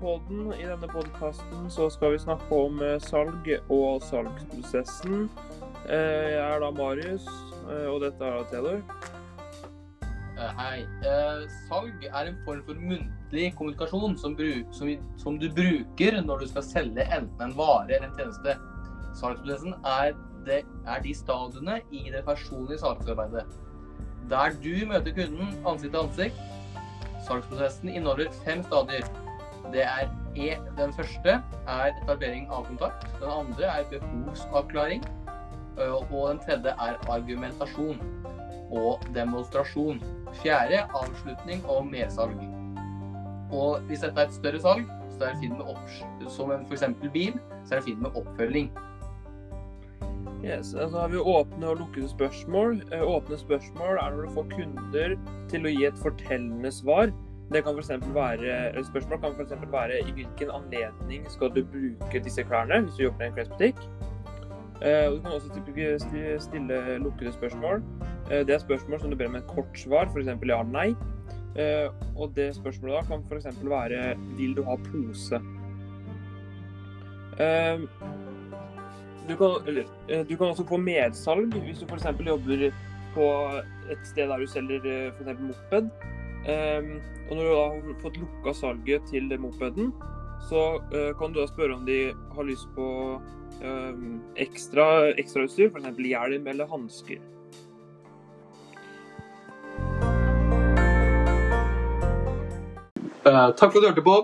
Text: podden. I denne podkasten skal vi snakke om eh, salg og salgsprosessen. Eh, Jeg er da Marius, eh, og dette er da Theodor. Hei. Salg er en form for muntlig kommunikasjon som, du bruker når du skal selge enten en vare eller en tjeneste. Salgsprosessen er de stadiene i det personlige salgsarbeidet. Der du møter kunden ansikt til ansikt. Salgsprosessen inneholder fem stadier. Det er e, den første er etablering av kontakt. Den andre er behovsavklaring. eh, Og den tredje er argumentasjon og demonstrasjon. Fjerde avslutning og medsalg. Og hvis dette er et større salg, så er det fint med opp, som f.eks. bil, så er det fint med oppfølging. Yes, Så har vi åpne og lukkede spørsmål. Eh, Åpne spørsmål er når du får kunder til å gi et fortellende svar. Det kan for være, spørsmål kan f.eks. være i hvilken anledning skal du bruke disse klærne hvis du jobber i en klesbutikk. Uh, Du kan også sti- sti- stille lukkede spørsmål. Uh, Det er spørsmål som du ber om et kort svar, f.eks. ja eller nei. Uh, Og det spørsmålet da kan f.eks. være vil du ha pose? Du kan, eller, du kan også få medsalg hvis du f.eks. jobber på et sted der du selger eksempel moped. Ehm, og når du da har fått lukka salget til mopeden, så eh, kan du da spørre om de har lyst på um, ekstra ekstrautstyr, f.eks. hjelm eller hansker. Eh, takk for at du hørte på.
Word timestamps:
podden. 0.00 0.52
I 0.52 0.66
denne 0.66 0.88
podkasten 0.90 1.68
skal 1.70 2.12
vi 2.12 2.18
snakke 2.22 2.54
om 2.54 2.82
eh, 2.84 2.98
salg 3.02 3.48
og 3.72 4.02
salgsprosessen. 4.06 5.28
Eh, 5.88 6.34
Jeg 6.34 6.42
er 6.44 6.60
da 6.62 6.70
Marius, 6.70 7.26
eh, 7.66 7.86
og 7.90 8.02
dette 8.04 8.24
er 8.24 8.38
da 8.38 8.44
Theodor. 8.52 8.82
Hei. 10.58 10.84
Salg 11.66 12.04
er 12.06 12.28
en 12.30 12.36
form 12.46 12.62
for 12.68 12.78
muntlig 12.78 13.48
kommunikasjon 13.58 14.14
som, 14.20 14.36
du 14.38 15.48
bruker 15.56 16.20
når 16.22 16.44
du 16.44 16.50
skal 16.52 16.62
selge 16.62 17.06
enten 17.10 17.42
en 17.48 17.56
vare 17.58 17.96
eller 17.96 18.06
en 18.12 18.18
tjeneste. 18.20 18.54
Salgsprosessen 19.18 19.74
er 19.82 20.14
de 21.02 21.14
stadiene 21.18 21.80
i 21.90 22.04
det 22.14 22.22
personlige 22.28 22.78
salgsarbeidet. 22.84 23.48
Der 24.30 24.54
du 24.62 24.74
møter 24.86 25.16
kunden 25.16 25.56
ansikt 25.66 25.90
til 25.90 26.04
ansikt. 26.04 26.44
Salgsprosessen 27.26 27.90
inneholder 27.90 28.30
fem 28.44 28.62
stadier. 28.62 29.08
Det 29.72 29.82
er 29.84 30.08
e, 30.36 30.56
den 30.78 30.92
første 30.92 31.38
er 31.68 31.90
etablering 32.02 32.48
av 32.50 32.66
kontakt. 32.66 33.06
Den 33.20 33.30
andre 33.30 33.64
er 33.64 33.84
behovsavklaring. 33.90 35.04
eh, 35.78 35.92
Og 35.92 36.28
den 36.28 36.38
tredje 36.38 36.70
er 36.70 36.96
argumentasjon 37.08 38.00
og 38.72 39.00
demonstrasjon. 39.14 40.02
Fjerde 40.42 40.82
avslutning 40.94 41.64
og 41.68 41.86
medsalg. 41.86 42.36
Og 43.52 43.80
hvis 43.88 44.00
dette 44.04 44.20
er 44.20 44.26
et 44.26 44.34
større 44.34 44.60
salg, 44.60 44.84
så 45.18 45.24
er 45.24 45.32
det 45.32 45.40
fint 45.40 45.56
med 45.58 45.66
opp, 45.72 46.28
som 46.30 46.50
f.eks. 46.52 46.84
bil, 47.12 47.38
så 47.64 47.74
er 47.74 47.80
det 47.80 47.84
fint 47.84 48.02
med 48.02 48.10
oppfølging. 48.14 48.70
Yes, 50.44 50.66
Så 50.70 50.88
har 51.00 51.08
vi 51.08 51.18
åpne 51.18 51.66
og 51.66 51.76
lukkede 51.80 52.08
spørsmål. 52.08 52.82
Eh, 52.92 53.02
Åpne 53.02 53.38
spørsmål 53.38 53.96
er 53.98 54.10
når 54.14 54.22
du 54.28 54.34
får 54.36 54.46
kunder 54.52 55.16
til 55.50 55.66
å 55.66 55.72
gi 55.72 55.84
et 55.88 55.98
fortellende 55.98 56.70
svar. 56.72 57.10
Det 57.52 57.62
kan 57.64 57.74
for 57.74 57.82
være, 58.14 58.82
spørsmål 58.84 59.20
kan 59.22 59.32
f.eks. 59.38 59.52
være 59.72 60.00
i 60.08 60.12
hvilken 60.12 60.50
anledning 60.52 61.24
skal 61.32 61.48
du 61.54 61.62
bruke 61.64 62.20
disse 62.24 62.42
klærne 62.44 62.82
hvis 62.84 62.94
du 62.98 63.02
jobber 63.06 63.24
i 63.24 63.26
en 63.30 63.32
klesbutikk. 63.38 63.78
Uh, 64.78 65.08
Du 65.16 65.20
kan 65.22 65.32
også 65.32 65.48
sti- 65.50 65.98
sti- 66.04 66.38
stille 66.38 66.98
lukkede 66.98 67.32
spørsmål. 67.32 67.82
Uh, 68.30 68.30
Det 68.46 68.50
er 68.50 68.58
spørsmål 68.58 69.00
som 69.00 69.10
du 69.10 69.16
ber 69.16 69.26
om 69.26 69.34
et 69.40 69.46
kort 69.46 69.72
svar, 69.78 70.04
f.eks. 70.12 70.26
ja 70.48 70.62
eller 70.62 70.62
nei. 70.72 70.90
Uh, 71.58 71.88
Og 72.20 72.36
det 72.36 72.54
spørsmålet 72.56 72.96
da 73.00 73.02
kan 73.08 73.24
f.eks. 73.30 73.46
være 73.64 74.16
vil 74.36 74.54
du 74.56 74.62
ha 74.68 74.76
pose? 74.76 75.40
Du 79.28 79.36
kan, 79.36 79.50
eller, 79.68 79.84
du 80.24 80.36
kan 80.36 80.46
også 80.46 80.64
få 80.68 80.76
medsalg 80.76 81.52
hvis 81.64 81.78
du 81.78 81.86
f.eks. 81.86 82.06
jobber 82.26 82.70
på 83.14 83.26
et 83.90 83.98
sted 84.04 84.28
der 84.28 84.38
du 84.38 84.46
selger 84.46 84.80
eksempel 85.20 85.44
moped. 85.50 85.90
Ehm, 86.48 86.94
og 87.28 87.36
når 87.36 87.42
du 87.42 87.50
da 87.52 87.64
har 87.68 87.96
fått 88.02 88.20
lukka 88.22 88.54
salget 88.56 89.10
til 89.10 89.28
mopeden, 89.40 89.92
så 90.48 90.78
eh, 90.94 91.10
kan 91.18 91.34
du 91.34 91.42
da 91.42 91.48
spørre 91.50 91.76
om 91.76 91.84
de 91.84 92.14
har 92.34 92.46
lyst 92.48 92.68
på 92.76 92.86
um, 93.60 94.20
ekstra 94.38 95.10
ekstrautstyr, 95.20 95.68
f.eks. 95.68 95.98
hjelm 96.00 96.46
eller 96.48 96.70
hansker. 96.70 97.20
Eh, 103.28 103.48
takk 103.58 103.72
for 103.72 103.76
at 103.76 103.82
du 103.82 103.90
hørte 103.90 104.06
på. 104.06 104.18